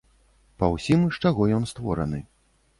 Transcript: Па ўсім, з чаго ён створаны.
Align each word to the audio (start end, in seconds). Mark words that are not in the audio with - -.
Па 0.63 0.69
ўсім, 0.77 1.05
з 1.17 1.21
чаго 1.27 1.49
ён 1.61 1.71
створаны. 1.75 2.27